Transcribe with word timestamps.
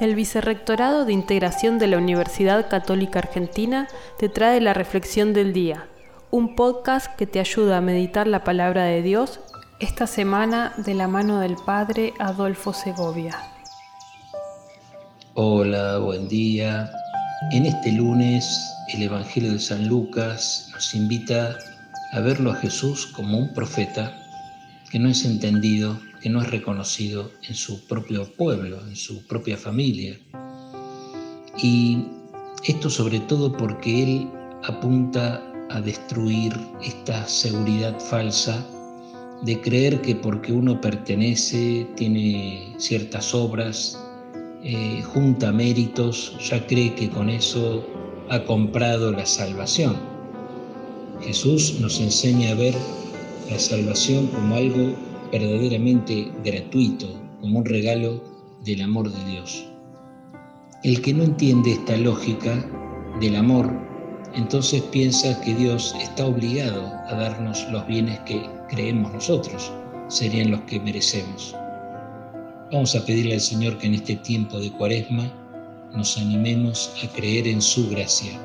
El 0.00 0.14
Vicerrectorado 0.14 1.04
de 1.04 1.12
Integración 1.12 1.78
de 1.78 1.86
la 1.86 1.98
Universidad 1.98 2.70
Católica 2.70 3.18
Argentina 3.18 3.86
te 4.18 4.30
trae 4.30 4.58
la 4.62 4.72
Reflexión 4.72 5.34
del 5.34 5.52
Día, 5.52 5.88
un 6.30 6.56
podcast 6.56 7.14
que 7.16 7.26
te 7.26 7.38
ayuda 7.38 7.76
a 7.76 7.80
meditar 7.82 8.26
la 8.26 8.42
palabra 8.42 8.84
de 8.84 9.02
Dios 9.02 9.40
esta 9.78 10.06
semana 10.06 10.72
de 10.78 10.94
la 10.94 11.06
mano 11.06 11.38
del 11.40 11.54
Padre 11.66 12.14
Adolfo 12.18 12.72
Segovia. 12.72 13.36
Hola, 15.34 15.98
buen 15.98 16.28
día. 16.28 16.90
En 17.52 17.66
este 17.66 17.92
lunes 17.92 18.58
el 18.94 19.02
Evangelio 19.02 19.52
de 19.52 19.58
San 19.58 19.86
Lucas 19.86 20.70
nos 20.72 20.94
invita 20.94 21.58
a 22.12 22.20
verlo 22.20 22.52
a 22.52 22.56
Jesús 22.56 23.06
como 23.06 23.36
un 23.36 23.52
profeta 23.52 24.16
que 24.90 24.98
no 24.98 25.08
es 25.08 25.24
entendido 25.24 25.98
que 26.20 26.28
no 26.28 26.42
es 26.42 26.50
reconocido 26.50 27.30
en 27.48 27.54
su 27.54 27.86
propio 27.86 28.30
pueblo, 28.34 28.78
en 28.86 28.96
su 28.96 29.26
propia 29.26 29.56
familia. 29.56 30.18
Y 31.62 32.04
esto 32.64 32.90
sobre 32.90 33.20
todo 33.20 33.56
porque 33.56 34.02
él 34.02 34.28
apunta 34.64 35.42
a 35.70 35.80
destruir 35.80 36.52
esta 36.82 37.26
seguridad 37.26 37.98
falsa 37.98 38.66
de 39.42 39.60
creer 39.60 40.02
que 40.02 40.14
porque 40.14 40.52
uno 40.52 40.80
pertenece, 40.80 41.86
tiene 41.96 42.74
ciertas 42.76 43.34
obras, 43.34 43.98
eh, 44.62 45.02
junta 45.02 45.52
méritos, 45.52 46.36
ya 46.46 46.66
cree 46.66 46.94
que 46.94 47.08
con 47.08 47.30
eso 47.30 47.86
ha 48.28 48.44
comprado 48.44 49.10
la 49.12 49.24
salvación. 49.24 49.96
Jesús 51.22 51.78
nos 51.80 52.00
enseña 52.00 52.50
a 52.50 52.54
ver 52.54 52.74
la 53.50 53.58
salvación 53.58 54.28
como 54.28 54.54
algo 54.54 54.94
verdaderamente 55.32 56.30
gratuito, 56.44 57.06
como 57.40 57.58
un 57.58 57.64
regalo 57.64 58.22
del 58.64 58.82
amor 58.82 59.12
de 59.12 59.30
Dios. 59.30 59.66
El 60.84 61.02
que 61.02 61.12
no 61.12 61.24
entiende 61.24 61.72
esta 61.72 61.96
lógica 61.96 62.64
del 63.20 63.36
amor, 63.36 63.70
entonces 64.34 64.82
piensa 64.92 65.40
que 65.40 65.54
Dios 65.54 65.94
está 66.00 66.26
obligado 66.26 66.86
a 67.08 67.14
darnos 67.14 67.66
los 67.70 67.86
bienes 67.86 68.18
que 68.20 68.48
creemos 68.68 69.12
nosotros 69.12 69.72
serían 70.08 70.52
los 70.52 70.60
que 70.62 70.80
merecemos. 70.80 71.54
Vamos 72.72 72.94
a 72.94 73.04
pedirle 73.04 73.34
al 73.34 73.40
Señor 73.40 73.78
que 73.78 73.88
en 73.88 73.94
este 73.94 74.16
tiempo 74.16 74.60
de 74.60 74.70
cuaresma 74.70 75.30
nos 75.92 76.16
animemos 76.18 76.92
a 77.02 77.12
creer 77.12 77.48
en 77.48 77.60
su 77.60 77.90
gracia 77.90 78.40